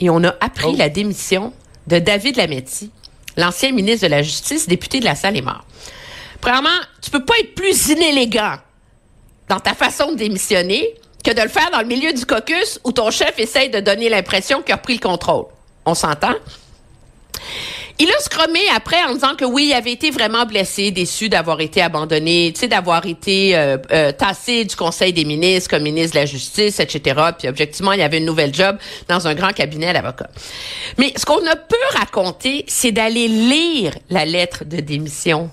et 0.00 0.10
on 0.10 0.22
a 0.24 0.34
appris 0.40 0.70
oh. 0.72 0.76
la 0.76 0.88
démission 0.88 1.52
de 1.86 1.98
David 1.98 2.36
Lametti, 2.36 2.90
l'ancien 3.36 3.72
ministre 3.72 4.06
de 4.06 4.10
la 4.10 4.22
Justice, 4.22 4.68
député 4.68 5.00
de 5.00 5.04
la 5.04 5.14
Salle 5.14 5.36
et 5.36 5.42
mort. 5.42 5.64
Premièrement, 6.40 6.68
tu 7.00 7.10
peux 7.10 7.24
pas 7.24 7.34
être 7.40 7.54
plus 7.54 7.88
inélégant 7.88 8.56
dans 9.48 9.60
ta 9.60 9.74
façon 9.74 10.12
de 10.12 10.16
démissionner 10.16 10.94
que 11.24 11.32
de 11.32 11.40
le 11.40 11.48
faire 11.48 11.70
dans 11.70 11.80
le 11.80 11.86
milieu 11.86 12.12
du 12.12 12.26
caucus 12.26 12.78
où 12.84 12.92
ton 12.92 13.10
chef 13.10 13.38
essaye 13.38 13.70
de 13.70 13.80
donner 13.80 14.08
l'impression 14.08 14.62
qu'il 14.62 14.74
a 14.74 14.78
pris 14.78 14.94
le 14.94 15.00
contrôle. 15.00 15.46
On 15.86 15.94
s'entend? 15.94 16.34
Il 18.00 18.10
a 18.10 18.18
scrommé 18.18 18.60
après 18.74 19.00
en 19.04 19.14
disant 19.14 19.36
que 19.36 19.44
oui, 19.44 19.66
il 19.68 19.72
avait 19.72 19.92
été 19.92 20.10
vraiment 20.10 20.46
blessé, 20.46 20.90
déçu 20.90 21.28
d'avoir 21.28 21.60
été 21.60 21.80
abandonné, 21.80 22.50
tu 22.52 22.60
sais, 22.62 22.68
d'avoir 22.68 23.06
été 23.06 23.56
euh, 23.56 23.78
euh, 23.92 24.10
tassé 24.10 24.64
du 24.64 24.74
Conseil 24.74 25.12
des 25.12 25.24
ministres 25.24 25.70
comme 25.70 25.84
ministre 25.84 26.14
de 26.16 26.20
la 26.20 26.26
Justice, 26.26 26.80
etc. 26.80 27.20
Puis 27.38 27.46
objectivement, 27.48 27.92
il 27.92 28.00
y 28.00 28.02
avait 28.02 28.18
une 28.18 28.24
nouvelle 28.24 28.52
job 28.52 28.78
dans 29.08 29.28
un 29.28 29.34
grand 29.34 29.52
cabinet 29.52 29.92
d'avocats. 29.92 30.28
Mais 30.98 31.12
ce 31.16 31.24
qu'on 31.24 31.46
a 31.46 31.54
peu 31.54 31.76
raconté, 31.96 32.64
c'est 32.66 32.90
d'aller 32.90 33.28
lire 33.28 33.94
la 34.10 34.24
lettre 34.24 34.64
de 34.64 34.80
démission 34.80 35.48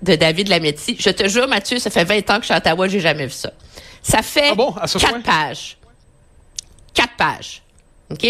de 0.00 0.14
David 0.14 0.48
Lametti. 0.48 0.96
Je 0.98 1.10
te 1.10 1.28
jure, 1.28 1.48
Mathieu, 1.48 1.78
ça 1.78 1.90
fait 1.90 2.04
20 2.04 2.30
ans 2.30 2.36
que 2.36 2.42
je 2.42 2.46
suis 2.46 2.54
à 2.54 2.58
Ottawa, 2.58 2.88
j'ai 2.88 3.00
jamais 3.00 3.26
vu 3.26 3.32
ça. 3.32 3.52
Ça 4.02 4.22
fait 4.22 4.50
Ah 4.52 4.54
bon, 4.54 4.72
quatre 4.72 5.08
point? 5.08 5.20
pages. 5.20 5.76
Quatre 6.94 7.16
pages. 7.18 7.62
OK? 8.10 8.26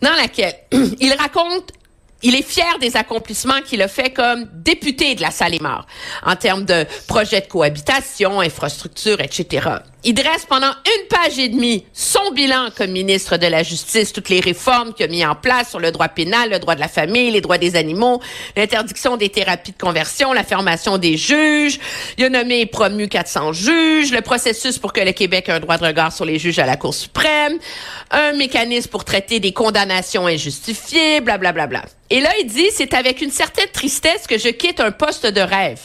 Dans 0.00 0.14
laquelle 0.14 0.54
il 1.00 1.12
raconte 1.12 1.72
il 2.22 2.34
est 2.34 2.42
fier 2.42 2.78
des 2.80 2.96
accomplissements 2.96 3.60
qu'il 3.64 3.82
a 3.82 3.88
fait 3.88 4.12
comme 4.12 4.46
député 4.52 5.14
de 5.14 5.22
la 5.22 5.30
Salle-et-Marne 5.30 5.84
en 6.24 6.36
termes 6.36 6.64
de 6.64 6.86
projets 7.06 7.40
de 7.40 7.46
cohabitation, 7.46 8.40
infrastructure, 8.40 9.20
etc. 9.20 9.68
Il 10.02 10.14
dresse 10.14 10.46
pendant 10.48 10.70
une 10.70 11.08
page 11.08 11.38
et 11.38 11.48
demie 11.48 11.84
son 11.92 12.30
bilan 12.32 12.68
comme 12.74 12.90
ministre 12.90 13.36
de 13.36 13.46
la 13.46 13.62
Justice, 13.62 14.14
toutes 14.14 14.30
les 14.30 14.40
réformes 14.40 14.94
qu'il 14.94 15.04
a 15.04 15.08
mis 15.08 15.26
en 15.26 15.34
place 15.34 15.68
sur 15.68 15.78
le 15.78 15.92
droit 15.92 16.08
pénal, 16.08 16.48
le 16.48 16.58
droit 16.58 16.74
de 16.74 16.80
la 16.80 16.88
famille, 16.88 17.30
les 17.30 17.42
droits 17.42 17.58
des 17.58 17.76
animaux, 17.76 18.22
l'interdiction 18.56 19.18
des 19.18 19.28
thérapies 19.28 19.72
de 19.72 19.78
conversion, 19.78 20.32
la 20.32 20.42
formation 20.42 20.96
des 20.96 21.18
juges. 21.18 21.78
Il 22.16 22.24
a 22.24 22.28
nommé 22.30 22.60
et 22.60 22.66
promu 22.66 23.08
400 23.08 23.52
juges, 23.52 24.10
le 24.10 24.22
processus 24.22 24.78
pour 24.78 24.94
que 24.94 25.02
le 25.02 25.12
Québec 25.12 25.50
ait 25.50 25.52
un 25.52 25.60
droit 25.60 25.76
de 25.76 25.84
regard 25.84 26.12
sur 26.12 26.24
les 26.24 26.38
juges 26.38 26.58
à 26.58 26.66
la 26.66 26.78
Cour 26.78 26.94
suprême, 26.94 27.58
un 28.10 28.32
mécanisme 28.32 28.88
pour 28.88 29.04
traiter 29.04 29.38
des 29.38 29.52
condamnations 29.52 30.26
injustifiées, 30.26 31.20
blablabla. 31.20 31.66
Bla, 31.66 31.66
bla, 31.66 31.80
bla. 31.82 31.90
Et 32.08 32.20
là, 32.20 32.30
il 32.40 32.46
dit, 32.46 32.70
c'est 32.72 32.94
avec 32.94 33.20
une 33.20 33.30
certaine 33.30 33.68
tristesse 33.70 34.26
que 34.26 34.38
je 34.38 34.48
quitte 34.48 34.80
un 34.80 34.92
poste 34.92 35.26
de 35.26 35.40
rêve. 35.40 35.80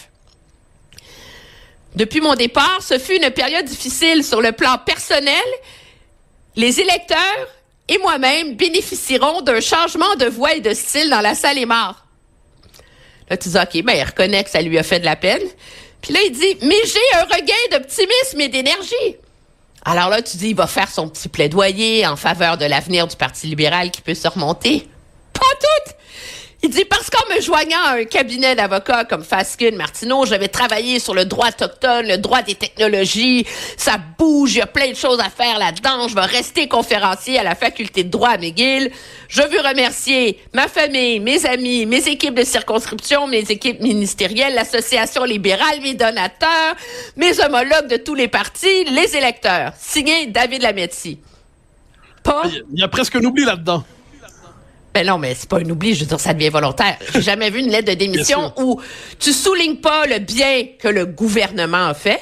Depuis 1.96 2.20
mon 2.20 2.36
départ, 2.36 2.80
ce 2.82 3.00
fut 3.00 3.16
une 3.16 3.32
période 3.32 3.66
difficile 3.66 4.24
sur 4.24 4.42
le 4.42 4.52
plan 4.52 4.78
personnel. 4.86 5.34
Les 6.56 6.80
électeurs 6.80 7.48
et 7.88 7.98
moi-même 8.00 8.56
bénéficieront 8.56 9.42
d'un 9.42 9.62
changement 9.62 10.16
de 10.16 10.25
voix 10.25 10.56
et 10.56 10.60
de 10.60 10.74
style 10.74 11.10
dans 11.10 11.22
la 11.22 11.36
salle 11.36 11.58
et 11.58 11.66
marre. 11.66 12.06
Là, 13.30 13.38
tu 13.38 13.50
dis, 13.50 13.58
OK, 13.58 13.84
ben, 13.84 13.94
il 13.94 14.04
reconnaît 14.04 14.44
que 14.44 14.50
ça 14.50 14.62
lui 14.62 14.78
a 14.78 14.84
fait 14.84 15.00
de 15.00 15.06
la 15.06 15.16
peine. 15.16 15.42
Puis 16.02 16.14
là, 16.14 16.20
il 16.25 16.32
dit, 16.32 16.58
mais 16.62 16.75
j'ai 16.86 17.20
un 17.20 17.24
regain 17.24 17.54
d'optimisme 17.72 18.42
et 18.42 18.50
d'énergie. 18.50 19.18
Alors 19.86 20.10
là, 20.10 20.22
tu 20.22 20.38
dis, 20.38 20.50
il 20.50 20.56
va 20.56 20.68
faire 20.68 20.90
son 20.90 21.08
petit 21.08 21.30
plaidoyer 21.30 22.06
en 22.06 22.16
faveur 22.16 22.58
de 22.58 22.66
l'avenir 22.66 23.08
du 23.08 23.16
Parti 23.16 23.48
libéral 23.48 23.92
qui 23.92 24.02
peut 24.02 24.14
se 24.14 24.28
remonter. 24.28 24.88
Pas 25.34 25.42
tout! 25.60 25.92
Il 26.64 26.70
dit 26.70 26.86
parce 26.86 27.10
qu'en 27.10 27.34
me 27.34 27.42
joignant 27.42 27.84
à 27.86 27.98
un 27.98 28.06
cabinet 28.06 28.56
d'avocats 28.56 29.06
comme 29.06 29.24
Faskin, 29.24 29.72
Martineau, 29.76 30.26
j'avais 30.26 30.48
travaillé 30.48 31.00
sur 31.00 31.14
le 31.14 31.26
droit 31.26 31.50
autochtone, 31.50 32.08
le 32.08 32.18
droit 32.18 32.42
des 32.42 32.56
technologies. 32.56 33.46
Ça 33.78 33.98
bouge, 34.18 34.54
il 34.54 34.58
y 34.58 34.62
a 34.62 34.68
plein 34.68 34.90
de 34.90 34.96
choses 34.96 35.20
à 35.20 35.30
faire 35.30 35.60
là-dedans. 35.60 36.08
Je 36.08 36.16
vais 36.16 36.22
rester 36.22 36.68
conférencier 36.68 37.38
à 37.38 37.44
la 37.44 37.56
faculté 37.56 38.04
de 38.04 38.10
droit 38.10 38.30
à 38.30 38.38
McGill. 38.38 38.90
Je 39.28 39.42
veux 39.42 39.60
remercier 39.60 40.40
ma 40.54 40.68
famille, 40.68 41.20
mes 41.20 41.46
amis, 41.46 41.86
mes 41.86 42.08
équipes 42.08 42.36
de 42.36 42.44
circonscription, 42.44 43.28
mes 43.28 43.52
équipes 43.52 43.82
ministérielles, 43.82 44.56
l'association 44.56 45.24
libérale, 45.24 45.82
mes 45.82 45.94
donateurs, 45.94 46.76
mes 47.16 47.40
homologues 47.42 47.90
de 47.90 47.98
tous 47.98 48.16
les 48.16 48.28
partis, 48.28 48.86
les 48.86 49.16
électeurs. 49.16 49.74
Signé 49.80 50.28
David 50.28 50.62
Lametti. 50.64 51.20
Pas. 52.24 52.44
Il 52.74 52.80
y 52.80 52.84
a 52.84 52.88
presque 52.88 53.16
un 53.16 53.24
oubli 53.24 53.46
là-dedans. 53.46 53.84
Ben 54.96 55.06
non, 55.06 55.18
mais 55.18 55.36
c'est 55.36 55.50
pas 55.50 55.58
un 55.58 55.70
oubli, 55.70 55.94
je 55.94 56.00
veux 56.00 56.06
dire, 56.06 56.22
ça 56.22 56.34
devient 56.34 56.48
volontaire. 56.48 56.98
J'ai 57.14 57.22
jamais 57.22 57.50
vu 57.50 57.60
une 57.60 57.70
lettre 57.70 57.90
de 57.90 57.98
démission 57.98 58.54
où 58.56 58.80
tu 59.20 59.34
soulignes 59.34 59.75
pas 59.75 60.06
le 60.06 60.20
bien 60.20 60.68
que 60.80 60.88
le 60.88 61.06
gouvernement 61.06 61.88
a 61.88 61.94
fait, 61.94 62.22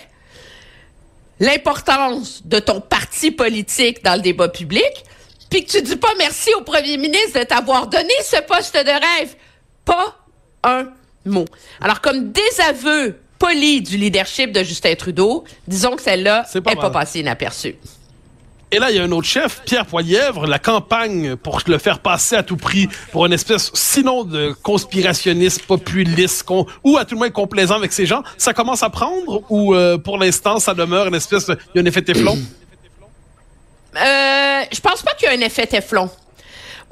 l'importance 1.39 2.41
de 2.43 2.57
ton 2.57 2.81
parti 2.81 3.29
politique 3.29 4.03
dans 4.03 4.15
le 4.15 4.21
débat 4.21 4.49
public, 4.49 4.91
puis 5.51 5.63
que 5.63 5.69
tu 5.69 5.83
dis 5.83 5.97
pas 5.97 6.15
merci 6.17 6.51
au 6.55 6.61
premier 6.61 6.97
ministre 6.97 7.41
de 7.41 7.43
t'avoir 7.43 7.85
donné 7.85 8.13
ce 8.23 8.41
poste 8.41 8.73
de 8.73 9.19
rêve. 9.19 9.35
Pas 9.85 10.17
un 10.63 10.87
mot. 11.25 11.45
Alors, 11.79 12.01
comme 12.01 12.31
désaveu 12.31 13.19
poli 13.37 13.81
du 13.81 13.97
leadership 13.97 14.51
de 14.51 14.63
Justin 14.63 14.95
Trudeau, 14.95 15.43
disons 15.67 15.95
que 15.95 16.01
celle-là 16.01 16.47
n'est 16.55 16.61
pas 16.61 16.75
pas 16.75 16.89
passée 16.89 17.19
inaperçue. 17.19 17.75
Et 18.73 18.79
là, 18.79 18.89
il 18.89 18.97
y 18.97 18.99
a 18.99 19.03
un 19.03 19.11
autre 19.11 19.27
chef, 19.27 19.61
Pierre 19.65 19.85
Poilièvre, 19.85 20.47
la 20.47 20.57
campagne 20.57 21.35
pour 21.35 21.61
le 21.67 21.77
faire 21.77 21.99
passer 21.99 22.35
à 22.35 22.41
tout 22.41 22.57
prix 22.57 22.89
pour 23.11 23.27
une 23.27 23.33
espèce, 23.33 23.69
sinon 23.75 24.23
de 24.23 24.51
conspirationniste, 24.63 25.67
populiste, 25.67 26.49
ou 26.83 26.97
à 26.97 27.05
tout 27.05 27.13
le 27.13 27.19
moins 27.19 27.29
complaisant 27.29 27.75
avec 27.75 27.93
ces 27.93 28.07
gens. 28.07 28.23
Ça 28.35 28.51
commence 28.51 28.81
à 28.81 28.89
prendre 28.89 29.43
ou 29.51 29.75
euh, 29.75 29.99
pour 29.99 30.17
l'instant, 30.17 30.57
ça 30.57 30.73
demeure 30.73 31.05
une 31.05 31.13
espèce. 31.13 31.45
Il 31.49 31.55
y 31.75 31.77
a 31.77 31.81
un 31.83 31.85
effet 31.85 32.01
téflon? 32.01 32.35
Euh, 33.95 34.61
je 34.71 34.79
pense 34.79 35.03
pas 35.03 35.13
qu'il 35.13 35.29
y 35.29 35.31
a 35.31 35.35
un 35.35 35.41
effet 35.41 35.67
Teflon. 35.67 36.09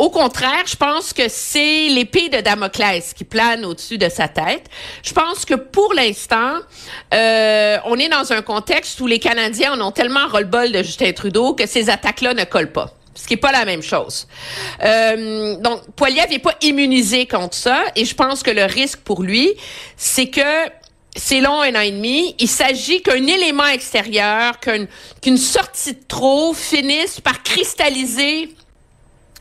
Au 0.02 0.10
contraire, 0.10 0.64
je 0.66 0.76
pense 0.76 1.14
que 1.14 1.30
c'est 1.30 1.88
l'épée 1.90 2.28
de 2.28 2.42
Damoclès 2.42 3.14
qui 3.14 3.24
plane 3.24 3.64
au-dessus 3.64 4.00
de 4.00 4.10
sa 4.10 4.28
tête. 4.28 4.66
Je 5.04 5.14
pense 5.14 5.46
que 5.46 5.54
pour 5.54 5.94
l'instant, 5.94 6.56
euh, 7.14 7.78
on 7.86 8.00
est 8.00 8.10
dans 8.10 8.34
un 8.34 8.42
contexte 8.42 9.00
où 9.00 9.06
les 9.06 9.20
Canadiens 9.20 9.74
en 9.74 9.90
ont 9.90 9.92
tellement 9.92 10.26
ras-le-bol 10.28 10.72
de 10.72 10.82
Justin 10.82 11.12
Trudeau 11.12 11.54
que 11.54 11.68
ces 11.68 11.92
attaques-là 11.92 12.34
ne 12.34 12.46
collent 12.46 12.72
pas. 12.72 12.96
Ce 13.14 13.28
qui 13.28 13.36
est 13.36 13.38
pas 13.38 13.52
la 13.52 13.64
même 13.64 13.84
chose. 13.84 14.28
Euh, 14.84 15.58
donc, 15.58 15.82
Poiliev 15.96 16.32
n'est 16.32 16.40
pas 16.40 16.56
immunisé 16.64 17.28
contre 17.28 17.54
ça, 17.56 17.84
et 17.96 18.04
je 18.04 18.16
pense 18.16 18.42
que 18.42 18.50
le 18.50 18.64
risque 18.64 19.02
pour 19.02 19.22
lui, 19.22 19.54
c'est 19.98 20.32
que 20.32 20.66
c'est 21.16 21.42
long, 21.42 21.62
un 21.62 21.76
an 21.76 21.82
et 21.82 21.92
demi. 21.92 22.36
Il 22.40 22.48
s'agit 22.48 23.04
qu'un 23.04 23.28
élément 23.28 23.68
extérieur, 23.68 24.60
qu'une 24.60 25.38
sortie 25.38 25.94
de 25.94 26.02
trop 26.08 26.56
finisse 26.56 27.20
par 27.20 27.44
cristalliser 27.44 28.50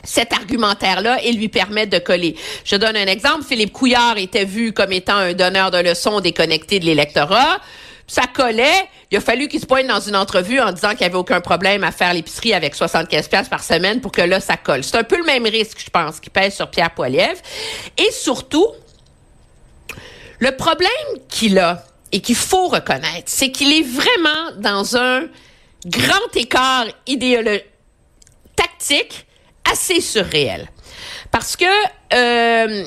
cet 0.04 0.32
argumentaire-là 0.32 1.22
et 1.22 1.32
lui 1.32 1.48
permettre 1.48 1.90
de 1.90 1.98
coller. 1.98 2.36
Je 2.64 2.76
donne 2.76 2.96
un 2.96 3.06
exemple. 3.06 3.44
Philippe 3.44 3.72
Couillard 3.72 4.18
était 4.18 4.44
vu 4.44 4.72
comme 4.72 4.92
étant 4.92 5.16
un 5.16 5.34
donneur 5.34 5.70
de 5.70 5.78
leçons 5.78 6.20
déconnecté 6.20 6.80
de 6.80 6.86
l'électorat. 6.86 7.60
Ça 8.06 8.22
collait. 8.32 8.88
Il 9.10 9.18
a 9.18 9.20
fallu 9.20 9.48
qu'il 9.48 9.60
se 9.60 9.66
pointe 9.66 9.86
dans 9.86 10.00
une 10.00 10.16
entrevue 10.16 10.60
en 10.60 10.72
disant 10.72 10.90
qu'il 10.90 11.00
n'y 11.00 11.06
avait 11.06 11.16
aucun 11.16 11.40
problème 11.40 11.84
à 11.84 11.92
faire 11.92 12.14
l'épicerie 12.14 12.54
avec 12.54 12.74
75 12.74 13.28
pièces 13.28 13.48
par 13.48 13.62
semaine 13.62 14.00
pour 14.00 14.12
que 14.12 14.22
là, 14.22 14.40
ça 14.40 14.56
colle. 14.56 14.84
C'est 14.84 14.96
un 14.96 15.04
peu 15.04 15.16
le 15.16 15.24
même 15.24 15.44
risque, 15.44 15.82
je 15.84 15.90
pense, 15.90 16.20
qui 16.20 16.30
pèse 16.30 16.54
sur 16.54 16.70
Pierre 16.70 16.92
Poilievre. 16.92 17.40
Et 17.98 18.10
surtout, 18.12 18.68
le 20.38 20.56
problème 20.56 20.90
qu'il 21.28 21.58
a 21.58 21.84
et 22.12 22.20
qu'il 22.20 22.36
faut 22.36 22.68
reconnaître, 22.68 23.26
c'est 23.26 23.50
qu'il 23.50 23.72
est 23.72 23.82
vraiment 23.82 24.52
dans 24.58 24.96
un 24.96 25.22
grand 25.86 26.36
écart 26.36 26.86
idéologique, 27.06 27.64
tactique 28.56 29.26
assez 29.70 30.00
surréel. 30.00 30.68
Parce 31.30 31.56
que 31.56 31.64
euh, 32.12 32.84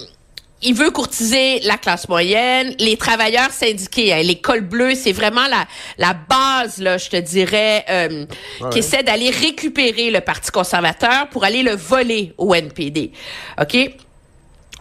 il 0.62 0.74
veut 0.74 0.92
courtiser 0.92 1.60
la 1.62 1.78
classe 1.78 2.08
moyenne, 2.08 2.74
les 2.80 2.98
travailleurs 2.98 3.52
syndiqués, 3.52 4.14
hein, 4.14 4.22
les 4.24 4.40
cols 4.40 4.62
bleus, 4.62 4.96
c'est 4.96 5.12
vraiment 5.12 5.48
la, 5.48 5.66
la 5.98 6.14
base, 6.14 6.78
là, 6.80 6.98
je 6.98 7.10
te 7.10 7.18
dirais, 7.18 7.86
euh, 7.90 8.26
qui 8.72 8.80
essaie 8.80 9.04
d'aller 9.04 9.30
récupérer 9.30 10.10
le 10.10 10.22
Parti 10.22 10.52
conservateur 10.52 11.28
pour 11.30 11.44
aller 11.44 11.64
le 11.64 11.76
voler 11.76 12.34
au 12.38 12.54
NPD. 12.54 13.12
OK? 13.60 13.78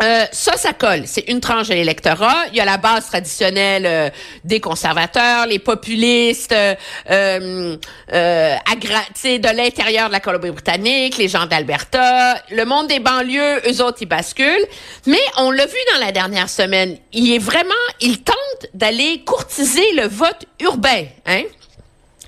Euh, 0.00 0.24
ça, 0.32 0.56
ça 0.56 0.72
colle. 0.72 1.02
C'est 1.06 1.28
une 1.28 1.40
tranche 1.40 1.68
de 1.68 1.74
l'électorat. 1.74 2.46
Il 2.50 2.56
y 2.56 2.60
a 2.60 2.64
la 2.64 2.78
base 2.78 3.06
traditionnelle 3.06 3.84
euh, 3.86 4.10
des 4.42 4.58
conservateurs, 4.58 5.46
les 5.46 5.58
populistes, 5.58 6.52
euh, 6.52 6.74
euh, 7.10 7.76
euh, 8.12 8.56
de 8.56 9.56
l'intérieur 9.56 10.08
de 10.08 10.12
la 10.12 10.20
Colombie-Britannique, 10.20 11.18
les 11.18 11.28
gens 11.28 11.46
d'Alberta, 11.46 12.36
le 12.50 12.64
monde 12.64 12.88
des 12.88 13.00
banlieues, 13.00 13.60
eux 13.68 13.82
autres, 13.82 13.98
ils 14.00 14.08
basculent. 14.08 14.66
Mais 15.06 15.20
on 15.36 15.50
l'a 15.50 15.66
vu 15.66 15.78
dans 15.92 16.00
la 16.00 16.10
dernière 16.10 16.48
semaine. 16.48 16.96
Il 17.12 17.32
est 17.32 17.38
vraiment, 17.38 17.70
il 18.00 18.22
tente 18.22 18.36
d'aller 18.74 19.22
courtiser 19.24 19.92
le 19.94 20.08
vote 20.08 20.46
urbain, 20.60 21.04
hein? 21.26 21.42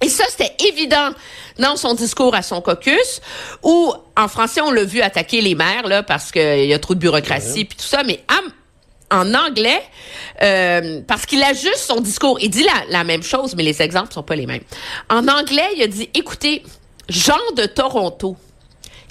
Et 0.04 0.10
ça, 0.10 0.24
c'était 0.28 0.54
évident 0.68 1.12
dans 1.58 1.76
son 1.76 1.94
discours 1.94 2.34
à 2.34 2.42
son 2.42 2.60
caucus, 2.60 3.22
où, 3.62 3.90
en 4.18 4.28
français, 4.28 4.60
on 4.60 4.70
l'a 4.70 4.84
vu 4.84 5.00
attaquer 5.00 5.40
les 5.40 5.54
maires, 5.54 5.88
là, 5.88 6.02
parce 6.02 6.30
qu'il 6.30 6.66
y 6.66 6.74
a 6.74 6.78
trop 6.78 6.94
de 6.94 6.98
bureaucratie, 6.98 7.64
puis 7.64 7.78
tout 7.78 7.86
ça, 7.86 8.02
mais 8.02 8.22
en, 9.10 9.22
en 9.22 9.34
anglais, 9.34 9.82
euh, 10.42 11.00
parce 11.08 11.24
qu'il 11.24 11.42
ajuste 11.42 11.78
son 11.78 12.00
discours. 12.02 12.38
Il 12.42 12.50
dit 12.50 12.64
la, 12.64 12.84
la 12.90 13.02
même 13.02 13.22
chose, 13.22 13.54
mais 13.56 13.62
les 13.62 13.80
exemples 13.80 14.12
sont 14.12 14.22
pas 14.22 14.36
les 14.36 14.44
mêmes. 14.44 14.64
En 15.08 15.26
anglais, 15.26 15.70
il 15.74 15.82
a 15.82 15.86
dit, 15.86 16.10
écoutez, 16.12 16.62
Jean 17.08 17.40
de 17.56 17.64
Toronto, 17.64 18.36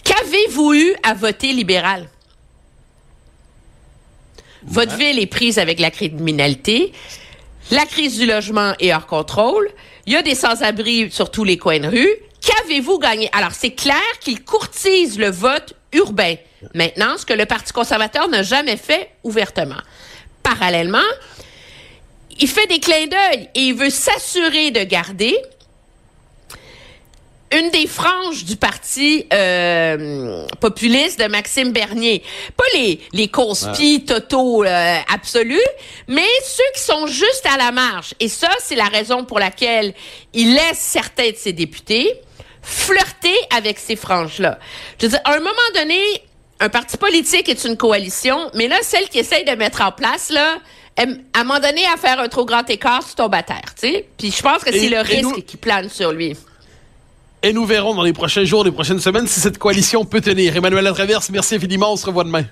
qu'avez-vous 0.03 0.75
eu 0.75 0.95
à 1.01 1.15
voter 1.15 1.53
libéral? 1.53 2.07
Votre 4.65 4.95
ville 4.95 5.17
est 5.17 5.25
prise 5.25 5.57
avec 5.57 5.79
la 5.79 5.89
criminalité. 5.89 6.93
La 7.71 7.85
crise 7.87 8.19
du 8.19 8.27
logement 8.27 8.73
est 8.79 8.93
hors 8.93 9.07
contrôle. 9.07 9.71
Il 10.05 10.13
y 10.13 10.15
a 10.17 10.21
des 10.21 10.35
sans-abri 10.35 11.09
sur 11.11 11.31
tous 11.31 11.43
les 11.43 11.57
coins 11.57 11.79
de 11.79 11.87
rue. 11.87 12.09
Qu'avez-vous 12.41 12.99
gagné? 12.99 13.29
Alors, 13.31 13.53
c'est 13.53 13.71
clair 13.71 14.01
qu'il 14.19 14.43
courtise 14.43 15.17
le 15.17 15.31
vote 15.31 15.73
urbain. 15.93 16.35
Maintenant, 16.73 17.17
ce 17.17 17.25
que 17.25 17.33
le 17.33 17.45
Parti 17.45 17.71
conservateur 17.71 18.27
n'a 18.27 18.43
jamais 18.43 18.75
fait 18.75 19.11
ouvertement. 19.23 19.81
Parallèlement, 20.41 20.97
il 22.37 22.49
fait 22.49 22.67
des 22.67 22.79
clins 22.79 23.07
d'œil 23.07 23.49
et 23.55 23.61
il 23.61 23.75
veut 23.75 23.89
s'assurer 23.89 24.71
de 24.71 24.83
garder 24.83 25.37
une 27.53 27.69
des 27.69 27.87
franges 27.87 28.43
du 28.45 28.55
parti 28.55 29.25
euh, 29.31 30.45
populiste 30.59 31.19
de 31.19 31.25
Maxime 31.27 31.71
Bernier. 31.71 32.23
Pas 32.57 32.63
les, 32.73 32.99
les 33.13 33.27
conspis 33.27 34.05
totaux 34.05 34.63
euh, 34.63 34.97
absolus, 35.13 35.59
mais 36.07 36.27
ceux 36.43 36.63
qui 36.75 36.81
sont 36.81 37.07
juste 37.07 37.47
à 37.51 37.57
la 37.57 37.71
marge. 37.71 38.13
Et 38.19 38.27
ça, 38.27 38.49
c'est 38.59 38.75
la 38.75 38.85
raison 38.85 39.23
pour 39.23 39.39
laquelle 39.39 39.93
il 40.33 40.55
laisse 40.55 40.79
certains 40.79 41.29
de 41.29 41.35
ses 41.35 41.53
députés 41.53 42.13
flirter 42.61 43.35
avec 43.55 43.77
ces 43.77 43.95
franges-là. 43.95 44.57
Je 44.99 45.05
veux 45.05 45.11
dire, 45.11 45.21
à 45.25 45.33
un 45.33 45.39
moment 45.39 45.51
donné, 45.75 45.99
un 46.59 46.69
parti 46.69 46.97
politique 46.97 47.49
est 47.49 47.65
une 47.65 47.77
coalition, 47.77 48.49
mais 48.53 48.67
là, 48.67 48.77
celle 48.81 49.09
qui 49.09 49.19
essaye 49.19 49.43
de 49.43 49.51
mettre 49.51 49.81
en 49.81 49.91
place, 49.91 50.29
là, 50.29 50.57
à 50.97 51.03
un 51.39 51.43
moment 51.43 51.59
donné, 51.59 51.85
à 51.93 51.97
faire 51.97 52.19
un 52.19 52.29
trop 52.29 52.45
grand 52.45 52.67
écart, 52.69 53.05
tu 53.07 53.15
tombes 53.15 53.35
à 53.35 53.43
terre, 53.43 53.75
tu 53.79 53.87
sais. 53.89 54.05
Puis 54.17 54.31
je 54.31 54.41
pense 54.41 54.63
que 54.63 54.71
c'est 54.71 54.89
le 54.89 55.01
risque 55.01 55.43
qui 55.45 55.57
plane 55.57 55.89
sur 55.89 56.11
lui. 56.11 56.35
Et 57.45 57.51
nous 57.51 57.65
verrons 57.65 57.93
dans 57.93 58.03
les 58.03 58.13
prochains 58.13 58.45
jours, 58.45 58.63
les 58.63 58.71
prochaines 58.71 59.01
semaines, 59.01 59.27
si 59.27 59.41
cette 59.41 59.57
coalition 59.57 60.05
peut 60.05 60.21
tenir. 60.21 60.55
Emmanuel 60.55 60.85
Latraverse, 60.85 61.29
merci 61.29 61.55
infiniment. 61.55 61.91
On 61.91 61.97
se 61.97 62.05
revoit 62.05 62.23
demain. 62.23 62.45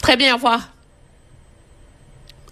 Très 0.00 0.16
bien, 0.16 0.34
au 0.34 0.36
revoir. 0.36 0.68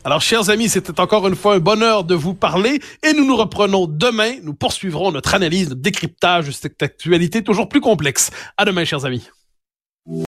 Alors, 0.05 0.21
chers 0.21 0.51
amis, 0.51 0.69
c'était 0.69 0.99
encore 0.99 1.29
une 1.29 1.37
fois 1.37 1.55
un 1.55 1.61
bonheur 1.61 2.03
de 2.03 2.17
vous 2.17 2.35
parler 2.35 2.81
et 3.05 3.13
nous 3.13 3.25
nous 3.25 3.37
reprenons 3.37 3.87
demain. 3.87 4.39
Nous 4.43 4.55
poursuivrons 4.55 5.13
notre 5.13 5.37
analyse, 5.37 5.69
notre 5.69 5.81
décryptage 5.81 6.47
de 6.49 6.51
cette 6.51 6.83
actualité 6.83 7.45
toujours 7.45 7.69
plus 7.69 7.81
complexe. 7.81 8.33
À 8.57 8.65
demain, 8.65 8.85
chers 8.85 9.05
amis. 9.05 9.31